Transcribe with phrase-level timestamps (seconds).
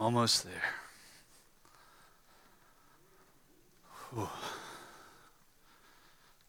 [0.00, 0.62] Almost there.
[4.14, 4.28] Whew.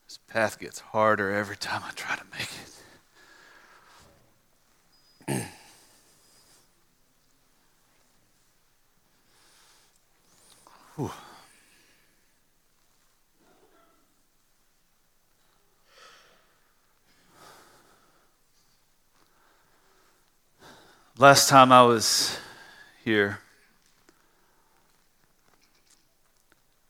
[0.08, 2.50] This path gets harder every time I try to make
[5.28, 5.46] it.
[10.96, 11.12] Whew.
[21.18, 22.38] Last time I was
[23.10, 23.40] here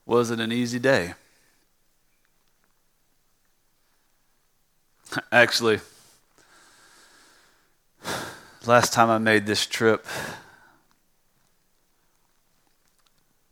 [0.10, 1.14] Was it an easy day.
[5.32, 5.80] Actually,
[8.66, 10.04] last time I made this trip,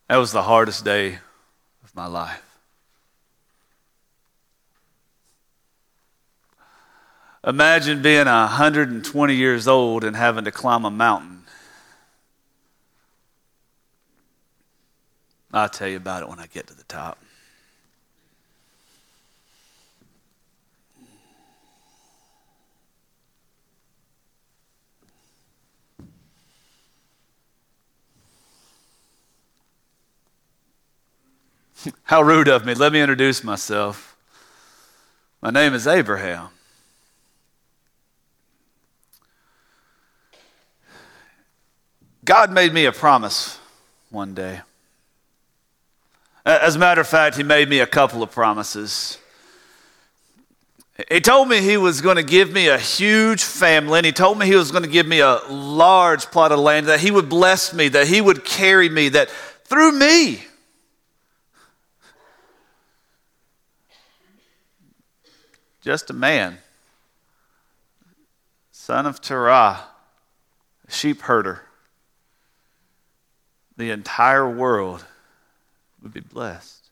[0.08, 1.20] that was the hardest day
[1.84, 2.41] of my life.
[7.45, 11.36] Imagine being 120 years old and having to climb a mountain.
[15.57, 17.17] I'll tell you about it when I get to the top.
[32.03, 32.75] How rude of me.
[32.75, 34.16] Let me introduce myself.
[35.41, 36.50] My name is Abraham.
[42.23, 43.58] God made me a promise
[44.11, 44.61] one day.
[46.48, 49.17] As a matter of fact, He made me a couple of promises.
[51.12, 54.40] He told me He was going to give me a huge family, and He told
[54.40, 57.28] me He was going to give me a large plot of land, that He would
[57.28, 59.30] bless me, that He would carry me, that
[59.66, 60.45] through me,
[65.81, 66.59] just a man,
[68.72, 69.84] son of Terah,
[70.88, 71.64] sheep herder,
[73.75, 75.03] the entire world
[76.02, 76.90] would be blessed.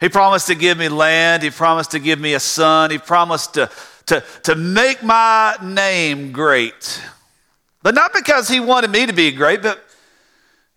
[0.00, 1.42] He promised to give me land.
[1.42, 2.90] He promised to give me a son.
[2.90, 3.70] He promised to,
[4.06, 7.02] to, to make my name great.
[7.82, 9.82] But not because he wanted me to be great, but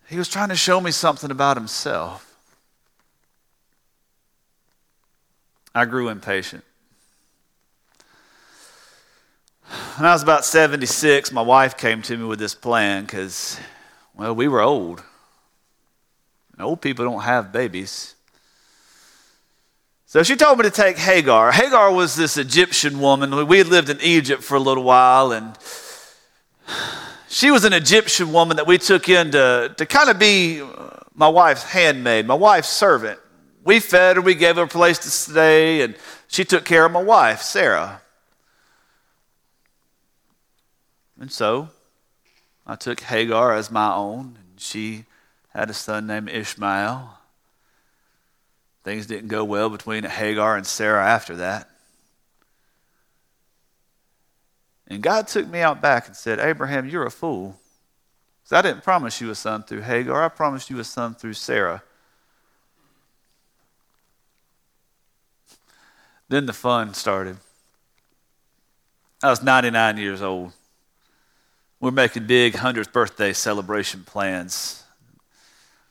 [0.08, 2.24] he was trying to show me something about himself.
[5.74, 6.64] I grew impatient.
[9.96, 13.60] When I was about 76, my wife came to me with this plan because,
[14.18, 15.02] well, we were old.
[16.52, 18.16] And old people don't have babies.
[20.06, 21.52] So she told me to take Hagar.
[21.52, 23.46] Hagar was this Egyptian woman.
[23.46, 25.56] We had lived in Egypt for a little while, and
[27.28, 30.66] she was an Egyptian woman that we took in to, to kind of be uh,
[31.14, 33.20] my wife's handmaid, my wife's servant.
[33.64, 35.94] We fed her, we gave her a place to stay, and
[36.26, 38.00] she took care of my wife, Sarah.
[41.20, 41.68] And so
[42.68, 45.06] I took Hagar as my own, and she
[45.54, 47.18] had a son named Ishmael.
[48.84, 51.70] Things didn't go well between Hagar and Sarah after that.
[54.86, 57.58] And God took me out back and said, Abraham, you're a fool.
[58.42, 61.34] Because I didn't promise you a son through Hagar, I promised you a son through
[61.34, 61.82] Sarah.
[66.28, 67.38] Then the fun started.
[69.22, 70.52] I was 99 years old.
[71.80, 74.82] We're making big 100th birthday celebration plans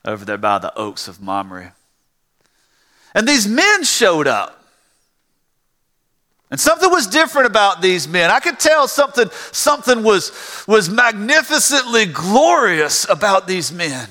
[0.03, 1.73] over there by the Oaks of Mamre.
[3.15, 4.65] And these men showed up.
[6.49, 8.31] And something was different about these men.
[8.31, 14.07] I could tell something, something was, was magnificently glorious about these men.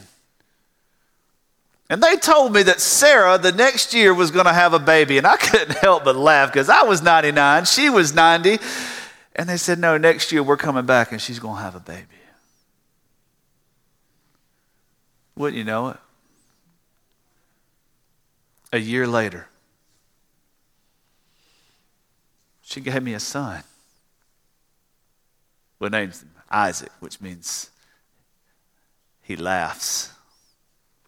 [1.89, 5.19] And they told me that Sarah the next year was going to have a baby.
[5.19, 8.59] And I couldn't help but laugh because I was 99, she was 90.
[9.37, 11.81] And they said, No, next year we're coming back and she's going to have a
[11.81, 12.07] baby.
[15.37, 15.99] Wouldn't you know it?
[18.73, 19.49] A year later,
[22.63, 23.63] she gave me a son.
[25.79, 27.71] We named him Isaac, which means
[29.23, 30.11] he laughs.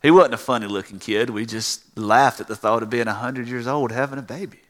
[0.02, 1.30] He wasn't a funny looking kid.
[1.30, 4.60] We just laughed at the thought of being 100 years old having a baby.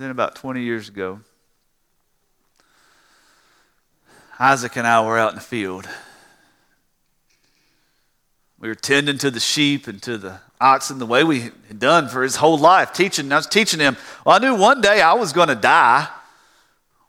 [0.00, 1.20] Then, about 20 years ago,
[4.38, 5.86] Isaac and I were out in the field.
[8.58, 12.08] We were tending to the sheep and to the oxen the way we had done
[12.08, 13.30] for his whole life, teaching.
[13.30, 13.98] I was teaching him.
[14.24, 16.08] Well, I knew one day I was going to die.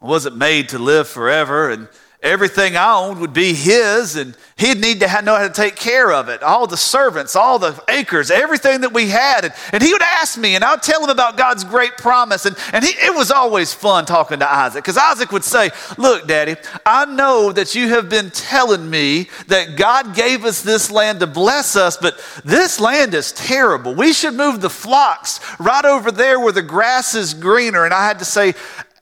[0.02, 1.70] I wasn't made to live forever.
[1.70, 1.88] And,
[2.22, 6.12] everything I owned would be his, and he'd need to know how to take care
[6.12, 6.44] of it.
[6.44, 9.46] All the servants, all the acres, everything that we had.
[9.46, 12.46] And, and he would ask me, and I'd tell him about God's great promise.
[12.46, 16.28] And, and he, it was always fun talking to Isaac, because Isaac would say, Look,
[16.28, 21.22] Daddy, I know that you have been telling me that God gave us this land
[21.22, 23.96] to bless us, but this land is terrible.
[23.96, 27.84] We should move the flocks right over there where the grass is greener.
[27.84, 28.54] And I had to say,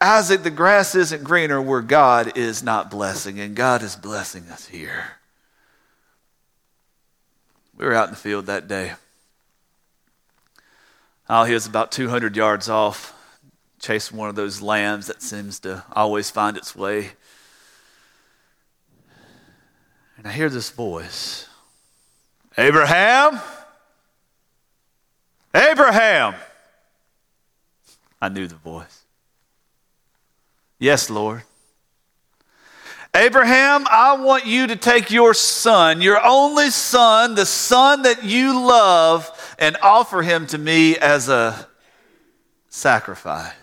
[0.01, 4.67] Isaac, the grass isn't greener where God is not blessing, and God is blessing us
[4.67, 5.11] here.
[7.77, 8.93] We were out in the field that day.
[11.29, 13.13] Oh, he was about 200 yards off,
[13.79, 17.11] chasing one of those lambs that seems to always find its way.
[20.17, 21.47] And I hear this voice
[22.57, 23.39] Abraham?
[25.53, 26.35] Abraham!
[28.21, 29.03] I knew the voice.
[30.79, 31.43] Yes, Lord.
[33.13, 38.65] Abraham, I want you to take your son, your only son, the son that you
[38.65, 41.67] love, and offer him to me as a
[42.69, 43.53] sacrifice.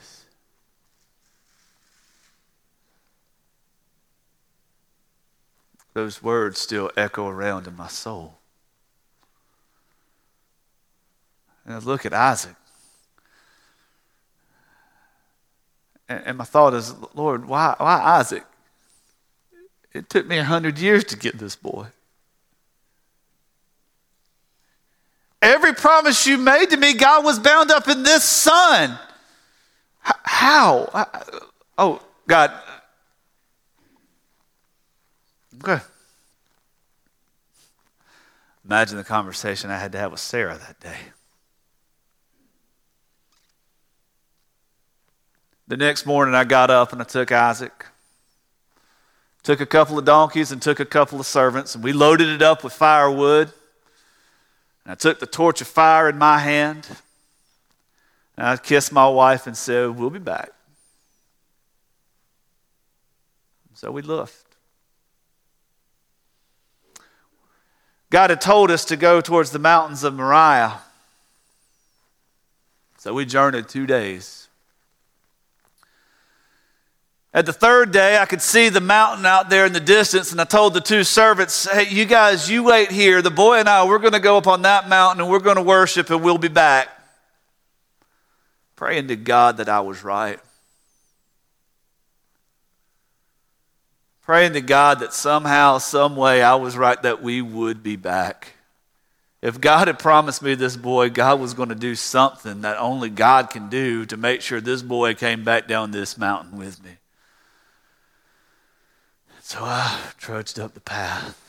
[5.95, 8.35] Those words still echo around in my soul.
[11.65, 12.57] And I look at Isaac.
[16.09, 18.45] And my thought is, Lord, why, why Isaac?
[19.93, 21.87] It took me a hundred years to get this boy.
[25.43, 28.99] Every promise you made to me, God was bound up in this son.
[30.01, 31.07] How?
[31.77, 32.53] Oh, God.
[35.63, 35.83] Okay.
[38.65, 40.97] Imagine the conversation I had to have with Sarah that day.
[45.69, 47.87] The next morning, I got up and I took Isaac,
[49.43, 52.41] took a couple of donkeys, and took a couple of servants, and we loaded it
[52.41, 53.53] up with firewood.
[54.85, 56.87] And I took the torch of fire in my hand,
[58.37, 60.51] and I kissed my wife and said, We'll be back.
[63.75, 64.47] So we left.
[68.09, 70.79] God had told us to go towards the mountains of Moriah.
[72.99, 74.46] So we journeyed two days.
[77.37, 80.41] At the third day, I could see the mountain out there in the distance, and
[80.41, 83.21] I told the two servants, Hey, you guys, you wait here.
[83.21, 85.57] The boy and I, we're going to go up on that mountain and we're going
[85.57, 86.89] to worship and we'll be back.
[88.75, 90.41] Praying to God that I was right.
[94.23, 98.55] Praying to God that somehow, some way, I was right that we would be back.
[99.43, 103.11] If God had promised me this boy, God was going to do something that only
[103.11, 106.93] God can do to make sure this boy came back down this mountain with me.
[109.49, 111.41] So I trudged up the path.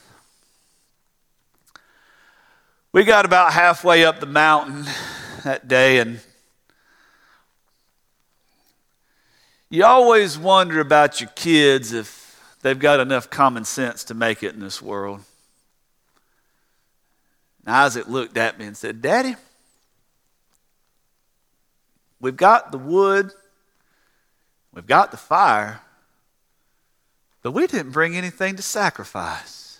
[2.92, 4.86] We got about halfway up the mountain
[5.44, 6.20] that day, and
[9.72, 14.54] you always wonder about your kids if they've got enough common sense to make it
[14.54, 15.22] in this world.
[17.66, 19.36] And Isaac looked at me and said, Daddy,
[22.20, 23.32] we've got the wood,
[24.72, 25.82] we've got the fire,
[27.48, 29.80] but we didn't bring anything to sacrifice.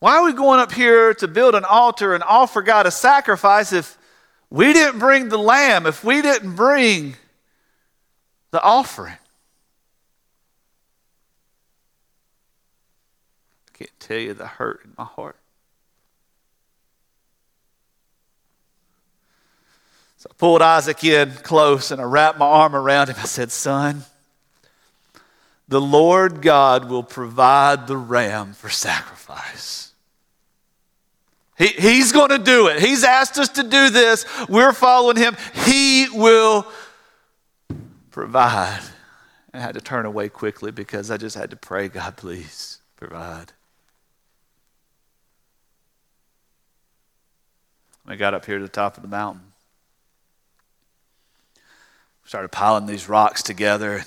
[0.00, 3.72] Why are we going up here to build an altar and offer God a sacrifice
[3.72, 3.96] if
[4.50, 7.16] we didn't bring the lamb, if we didn't bring
[8.50, 9.16] the offering?
[13.66, 15.36] I can't tell you the hurt in my heart.
[20.18, 23.16] So I pulled Isaac in close and I wrapped my arm around him.
[23.18, 24.04] I said, Son,
[25.70, 29.92] the Lord God will provide the ram for sacrifice.
[31.56, 32.80] He, he's going to do it.
[32.82, 34.26] He's asked us to do this.
[34.48, 35.36] We're following him.
[35.54, 36.66] He will
[38.10, 38.80] provide.
[39.54, 43.52] I had to turn away quickly because I just had to pray, God, please provide.
[48.08, 49.52] I got up here to the top of the mountain.
[52.24, 54.04] Started piling these rocks together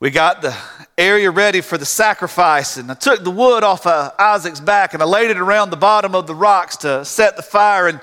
[0.00, 0.56] we got the
[0.96, 5.02] area ready for the sacrifice, and I took the wood off of Isaac's back and
[5.02, 7.88] I laid it around the bottom of the rocks to set the fire.
[7.88, 8.00] And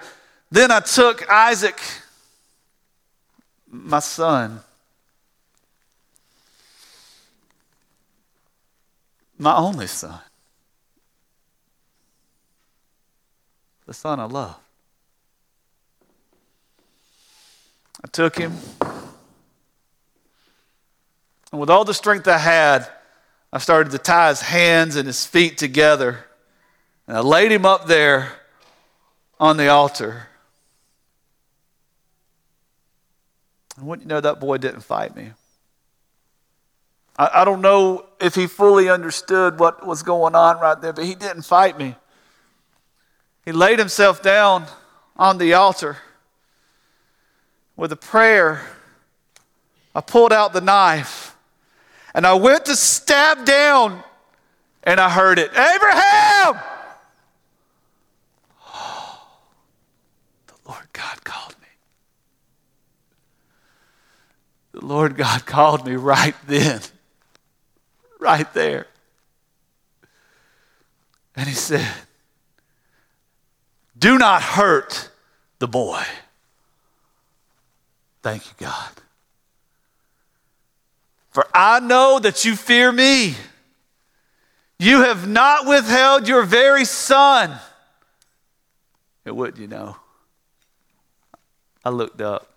[0.52, 1.80] then I took Isaac,
[3.70, 4.60] my son,
[9.38, 10.20] my only son,
[13.86, 14.60] the son I love.
[18.04, 18.54] I took him
[21.52, 22.88] And with all the strength I had,
[23.54, 26.26] I started to tie his hands and his feet together.
[27.08, 28.34] And I laid him up there
[29.40, 30.28] on the altar.
[33.78, 35.32] And wouldn't you know, that boy didn't fight me.
[37.18, 41.06] I, I don't know if he fully understood what was going on right there, but
[41.06, 41.96] he didn't fight me.
[43.46, 44.66] He laid himself down
[45.16, 45.98] on the altar
[47.76, 48.66] with a prayer.
[49.94, 51.35] I pulled out the knife
[52.16, 54.04] and I went to stab down
[54.84, 56.60] and I heard it Abraham!
[60.48, 61.68] The Lord God called me.
[64.72, 66.82] The Lord God called me right then
[68.26, 68.88] right there.
[71.36, 71.88] And he said,
[73.98, 75.10] Do not hurt
[75.60, 76.04] the boy.
[78.24, 78.90] Thank you, God.
[81.36, 83.36] For I know that you fear me.
[84.80, 87.60] You have not withheld your very son.
[89.26, 89.98] And what you know?
[91.84, 92.54] I looked up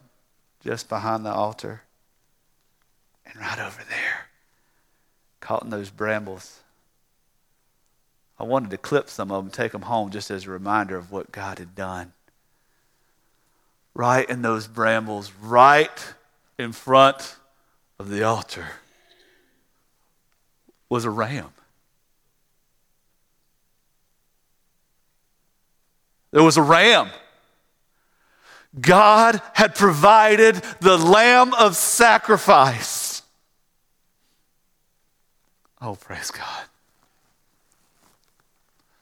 [0.64, 1.82] just behind the altar
[3.26, 4.28] and right over there
[5.40, 6.60] caught in those brambles.
[8.38, 11.10] I wanted to clip some of them, take them home just as a reminder of
[11.10, 12.12] what God had done.
[13.92, 16.14] Right in those brambles, right
[16.60, 17.34] in front
[17.98, 18.66] of the altar,
[20.88, 21.52] was a ram.
[26.30, 27.10] There was a ram.
[28.78, 33.22] God had provided the lamb of sacrifice.
[35.80, 36.64] Oh, praise God.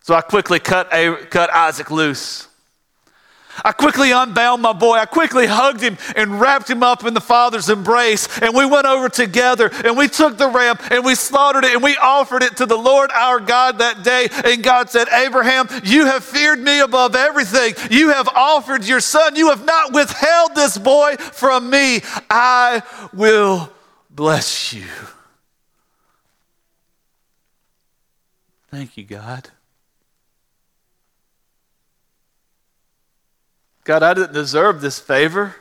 [0.02, 0.90] So I quickly cut,
[1.30, 2.48] cut Isaac loose.
[3.64, 4.96] I quickly unbound my boy.
[4.96, 8.28] I quickly hugged him and wrapped him up in the father's embrace.
[8.40, 11.82] And we went over together and we took the ram and we slaughtered it and
[11.82, 14.28] we offered it to the Lord our God that day.
[14.44, 17.74] And God said, Abraham, you have feared me above everything.
[17.90, 19.36] You have offered your son.
[19.36, 22.00] You have not withheld this boy from me.
[22.30, 22.82] I
[23.12, 23.72] will
[24.10, 24.86] bless you.
[28.70, 29.50] Thank you, God.
[33.86, 35.54] God, I didn't deserve this favor.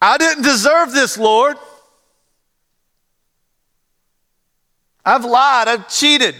[0.00, 1.56] I didn't deserve this, Lord.
[5.04, 5.66] I've lied.
[5.66, 6.36] I've cheated.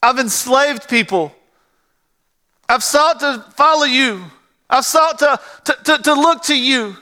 [0.00, 1.34] I've enslaved people.
[2.68, 4.22] I've sought to follow you.
[4.70, 6.96] I've sought to, to, to, to look to you.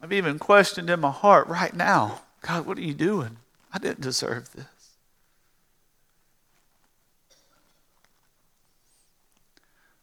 [0.00, 3.36] I've even questioned in my heart right now God, what are you doing?
[3.72, 4.77] I didn't deserve this.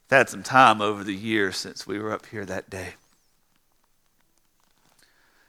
[0.10, 2.94] I've had some time over the years since we were up here that day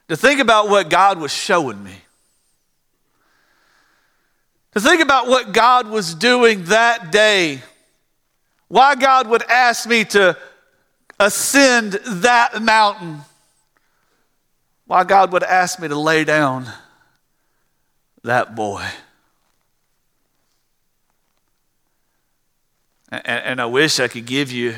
[0.07, 1.95] to think about what God was showing me.
[4.73, 7.61] To think about what God was doing that day.
[8.67, 10.37] Why God would ask me to
[11.19, 13.21] ascend that mountain
[14.87, 16.65] why God would ask me to lay down
[18.23, 18.85] that boy.
[23.09, 24.75] And, and, I wish I could give you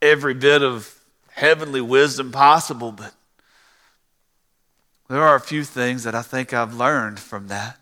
[0.00, 0.98] every bit of
[1.32, 3.12] heavenly wisdom possible, but
[5.08, 7.76] there are a few things that I think I've learned from that.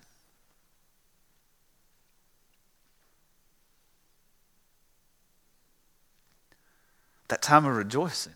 [7.29, 8.33] That time of rejoicing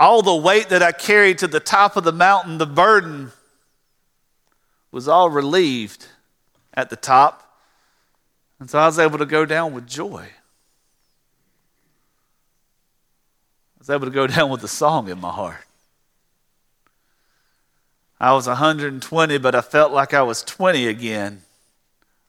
[0.00, 3.32] all the weight that I carried to the top of the mountain, the burden
[4.90, 6.06] was all relieved
[6.74, 7.46] at the top.
[8.58, 10.26] And so I was able to go down with joy.
[13.76, 15.64] I was able to go down with a song in my heart.
[18.20, 21.42] I was 120, but I felt like I was 20 again.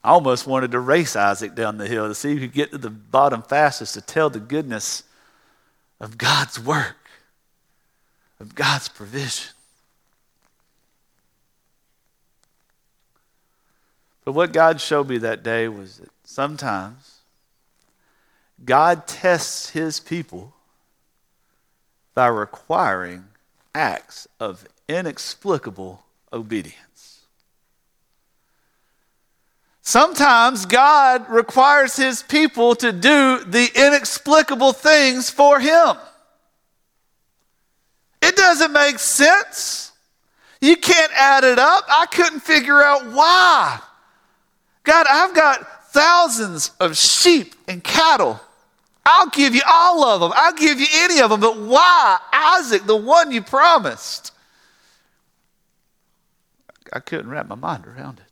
[0.03, 2.77] I almost wanted to race Isaac down the hill to see who could get to
[2.77, 5.03] the bottom fastest to tell the goodness
[5.99, 6.95] of God's work
[8.41, 9.51] of God's provision.
[14.23, 17.19] But what God showed me that day was that sometimes
[18.63, 20.53] God tests his people
[22.13, 23.25] by requiring
[23.73, 27.21] acts of inexplicable obedience.
[29.81, 35.97] Sometimes God requires his people to do the inexplicable things for him.
[38.21, 39.91] It doesn't make sense.
[40.61, 41.85] You can't add it up.
[41.89, 43.79] I couldn't figure out why.
[44.83, 48.39] God, I've got thousands of sheep and cattle.
[49.05, 50.31] I'll give you all of them.
[50.35, 51.39] I'll give you any of them.
[51.39, 54.31] But why Isaac, the one you promised?
[56.93, 58.25] I couldn't wrap my mind around it.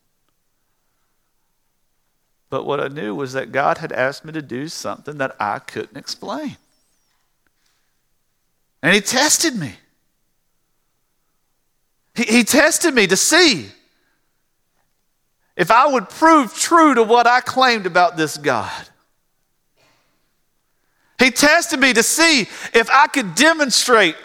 [2.50, 5.60] But what I knew was that God had asked me to do something that I
[5.60, 6.58] couldn't explain.
[8.82, 9.74] And He tested me.
[12.15, 13.70] He, he tested me to see
[15.59, 18.87] if I would prove true to what I claimed about this God.
[21.19, 24.15] He tested me to see if I could demonstrate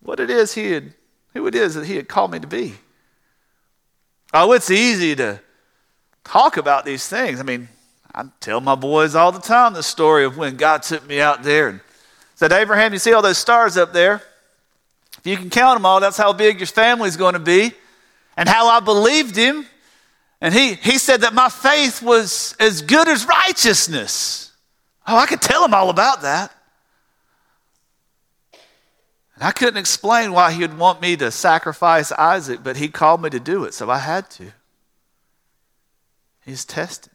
[0.00, 0.94] what it is he had,
[1.34, 2.76] who it is that he had called me to be.
[4.32, 5.38] Oh, it's easy to
[6.24, 7.38] talk about these things.
[7.38, 7.68] I mean,
[8.14, 11.42] I tell my boys all the time the story of when God took me out
[11.42, 11.80] there and
[12.36, 14.22] said, Abraham, you see all those stars up there?
[15.18, 17.74] If you can count them all, that's how big your family's going to be
[18.38, 19.66] and how I believed him.
[20.40, 24.52] And he, he said that my faith was as good as righteousness.
[25.08, 26.54] Oh, I could tell him all about that.
[29.34, 33.22] And I couldn't explain why he would want me to sacrifice Isaac, but he called
[33.22, 34.52] me to do it, so I had to.
[36.44, 37.12] He's tested.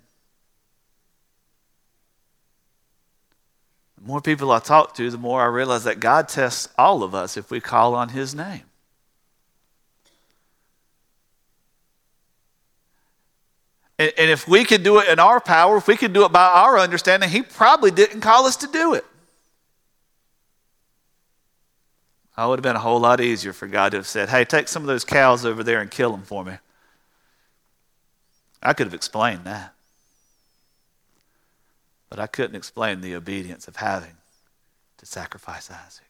[3.98, 7.16] The more people I talk to, the more I realize that God tests all of
[7.16, 8.64] us if we call on his name.
[14.04, 16.32] And, and if we could do it in our power, if we could do it
[16.32, 19.06] by our understanding, He probably didn't call us to do it.
[22.36, 24.68] I would have been a whole lot easier for God to have said, Hey, take
[24.68, 26.54] some of those cows over there and kill them for me.
[28.62, 29.74] I could have explained that.
[32.10, 34.18] But I couldn't explain the obedience of having
[34.98, 36.10] to sacrifice Isaac.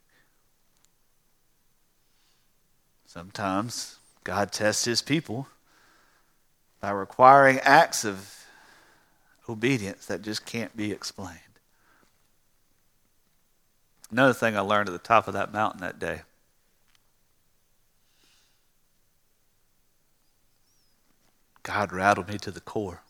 [3.06, 5.48] Sometimes God tests his people
[6.84, 8.44] by requiring acts of
[9.48, 11.40] obedience that just can't be explained.
[14.12, 16.24] Another thing I learned at the top of that mountain that day.
[21.64, 23.04] God rattled me to the core.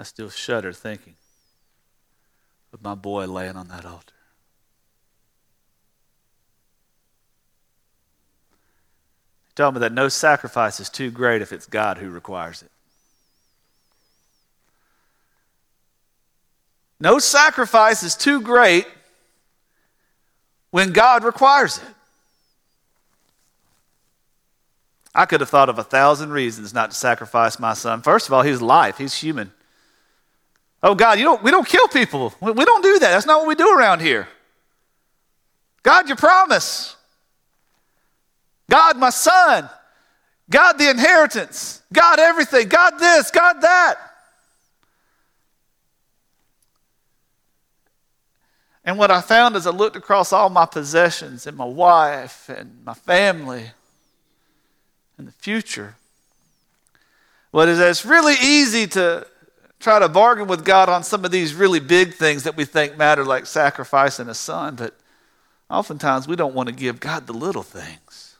[0.00, 1.14] I still shudder thinking
[2.72, 4.14] of my boy laying on that altar.
[9.48, 12.70] He told me that no sacrifice is too great if it's God who requires it.
[16.98, 18.86] No sacrifice is too great
[20.70, 21.84] when God requires it.
[25.14, 28.00] I could have thought of a thousand reasons not to sacrifice my son.
[28.00, 29.52] First of all, he's life, he's human.
[30.82, 32.32] Oh, God, you don't, we don't kill people.
[32.40, 33.10] We don't do that.
[33.10, 34.28] That's not what we do around here.
[35.82, 36.96] God, your promise.
[38.68, 39.68] God, my son.
[40.48, 41.82] God, the inheritance.
[41.92, 42.68] God, everything.
[42.68, 43.30] God, this.
[43.30, 43.96] God, that.
[48.84, 52.82] And what I found as I looked across all my possessions and my wife and
[52.84, 53.70] my family
[55.18, 55.96] and the future,
[57.50, 59.26] what is that it's really easy to
[59.80, 62.96] try to bargain with God on some of these really big things that we think
[62.96, 64.94] matter, like sacrificing a son, but
[65.70, 68.36] oftentimes we don't want to give God the little things.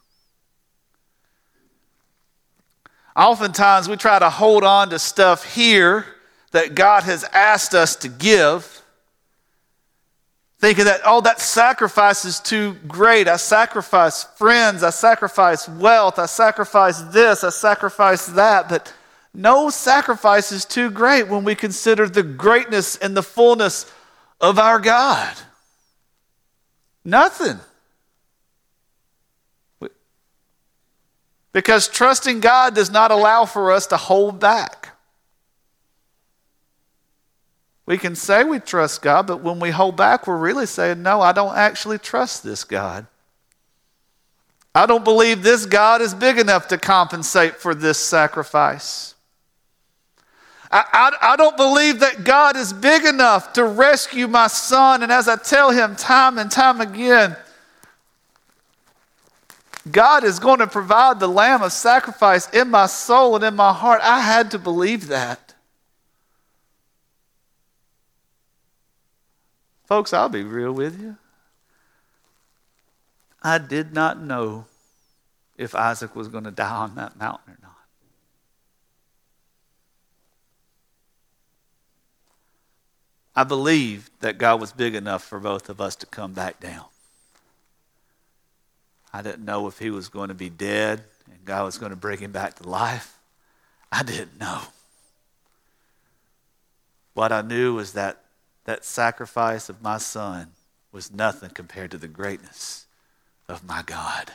[3.17, 6.07] Oftentimes we try to hold on to stuff here
[6.53, 8.83] that God has asked us to give,
[10.59, 13.29] thinking that, oh, that sacrifice is too great.
[13.29, 18.93] I sacrifice friends, I sacrifice wealth, I sacrifice this, I sacrifice that, but
[19.33, 23.91] no sacrifice is too great when we consider the greatness and the fullness
[24.41, 25.35] of our God.
[27.05, 27.61] Nothing.
[31.53, 34.91] Because trusting God does not allow for us to hold back.
[37.87, 41.21] We can say we trust God, but when we hold back, we're really saying, No,
[41.21, 43.07] I don't actually trust this God.
[44.73, 49.17] I don't believe this God is big enough to compensate for this sacrifice.
[50.71, 55.03] I, I, I, don't believe that God is big enough to rescue my son.
[55.03, 57.37] And as I tell him time and time again,
[59.91, 63.73] God is going to provide the lamb of sacrifice in my soul and in my
[63.73, 64.01] heart.
[64.03, 65.55] I had to believe that.
[69.87, 71.17] Folks, I'll be real with you.
[73.43, 74.67] I did not know
[75.57, 77.70] if Isaac was going to die on that mountain or not.
[83.35, 86.85] I believed that God was big enough for both of us to come back down.
[89.13, 91.97] I didn't know if he was going to be dead and God was going to
[91.97, 93.19] bring him back to life.
[93.91, 94.61] I didn't know.
[97.15, 98.23] What I knew was that
[98.65, 100.53] that sacrifice of my son
[100.93, 102.87] was nothing compared to the greatness
[103.49, 104.33] of my God.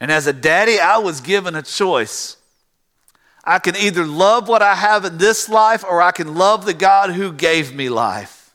[0.00, 2.36] And as a daddy, I was given a choice.
[3.44, 6.74] I can either love what I have in this life or I can love the
[6.74, 8.54] God who gave me life.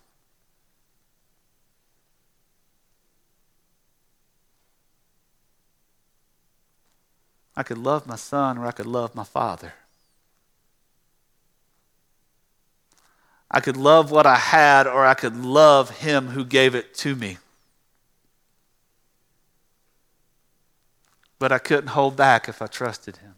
[7.55, 9.73] I could love my son or I could love my father.
[13.49, 17.15] I could love what I had or I could love him who gave it to
[17.15, 17.37] me.
[21.39, 23.36] But I couldn't hold back if I trusted him.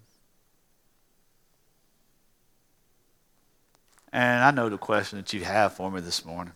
[4.11, 6.53] And I know the question that you have for me this morning.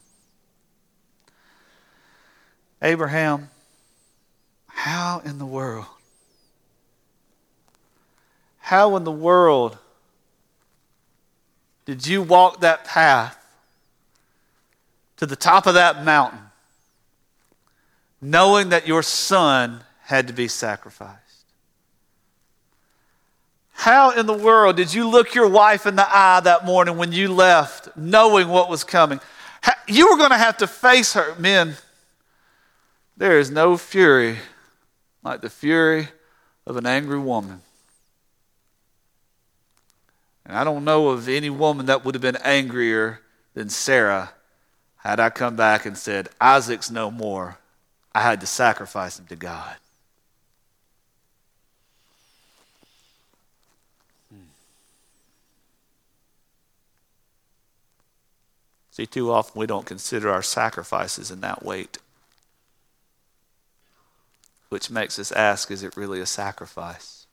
[2.81, 3.49] Abraham,
[4.67, 5.85] how in the world
[8.63, 9.77] how in the world
[11.83, 13.37] did you walk that path
[15.17, 16.39] to the top of that mountain
[18.21, 21.22] knowing that your son had to be sacrificed?
[23.73, 27.12] How in the world did you look your wife in the eye that morning when
[27.12, 29.19] you left, knowing what was coming?
[29.88, 31.36] You were going to have to face her.
[31.38, 31.75] Men,
[33.17, 34.38] there is no fury
[35.23, 36.09] like the fury
[36.65, 37.62] of an angry woman.
[40.45, 43.21] And I don't know of any woman that would have been angrier
[43.53, 44.31] than Sarah
[44.97, 47.57] had I come back and said, Isaac's no more.
[48.13, 49.75] I had to sacrifice him to God.
[58.93, 61.97] See, too often we don't consider our sacrifices in that weight,
[64.69, 67.23] which makes us ask is it really a sacrifice?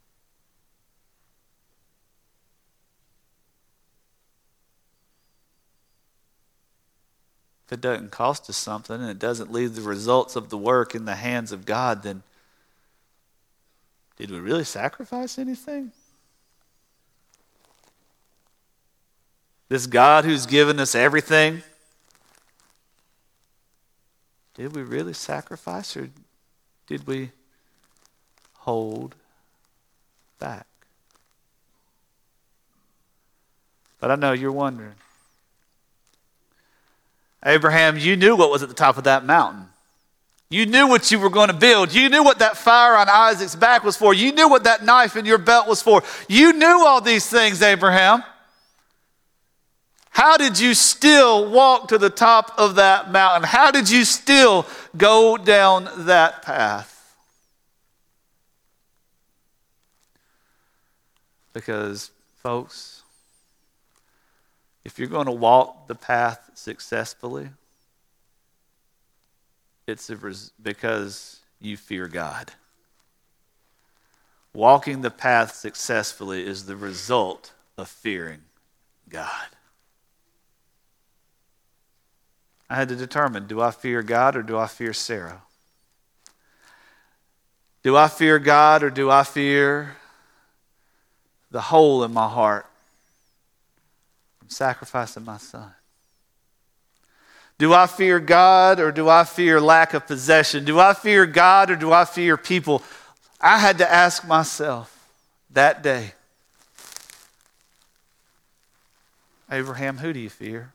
[7.70, 10.92] if it doesn't cost us something and it doesn't leave the results of the work
[10.92, 12.24] in the hands of God, then
[14.16, 15.92] did we really sacrifice anything?
[19.70, 21.62] This God who's given us everything,
[24.54, 26.10] did we really sacrifice or
[26.88, 27.30] did we
[28.58, 29.14] hold
[30.40, 30.66] back?
[34.00, 34.94] But I know you're wondering.
[37.46, 39.66] Abraham, you knew what was at the top of that mountain.
[40.48, 41.94] You knew what you were going to build.
[41.94, 44.12] You knew what that fire on Isaac's back was for.
[44.12, 46.02] You knew what that knife in your belt was for.
[46.28, 48.24] You knew all these things, Abraham.
[50.10, 53.48] How did you still walk to the top of that mountain?
[53.48, 57.16] How did you still go down that path?
[61.52, 62.10] Because,
[62.42, 63.02] folks,
[64.84, 67.48] if you're going to walk the path successfully,
[69.86, 70.10] it's
[70.62, 72.52] because you fear God.
[74.52, 78.42] Walking the path successfully is the result of fearing
[79.08, 79.46] God.
[82.70, 85.42] I had to determine do I fear God or do I fear Sarah?
[87.82, 89.96] Do I fear God or do I fear
[91.50, 92.66] the hole in my heart
[94.38, 95.72] from sacrificing my son?
[97.58, 100.64] Do I fear God or do I fear lack of possession?
[100.64, 102.82] Do I fear God or do I fear people?
[103.40, 104.96] I had to ask myself
[105.50, 106.12] that day
[109.50, 110.72] Abraham, who do you fear?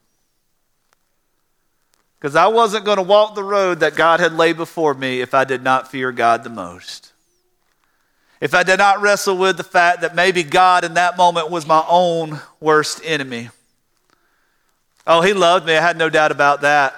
[2.20, 5.34] Because I wasn't going to walk the road that God had laid before me if
[5.34, 7.12] I did not fear God the most.
[8.42, 11.66] If I did not wrestle with the fact that maybe God in that moment was
[11.66, 13.50] my own worst enemy.
[15.08, 15.76] Oh, he loved me.
[15.76, 16.96] I had no doubt about that.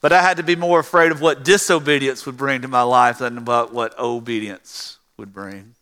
[0.00, 3.18] But I had to be more afraid of what disobedience would bring to my life
[3.18, 5.74] than about what obedience would bring.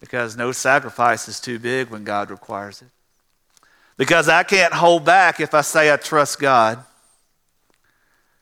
[0.00, 2.88] Because no sacrifice is too big when God requires it.
[3.96, 6.84] Because I can't hold back if I say I trust God.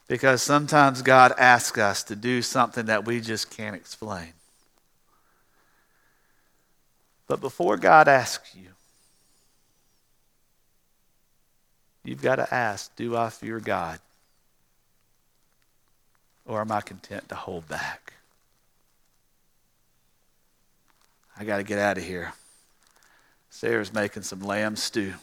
[0.09, 4.33] Because sometimes God asks us to do something that we just can't explain.
[7.27, 8.69] But before God asks you,
[12.05, 13.99] You've got to ask Do I fear God?
[16.47, 18.13] Or am I content to hold back?
[21.37, 22.35] I got to get out of here.
[23.49, 25.15] Sarah's making some lamb stew.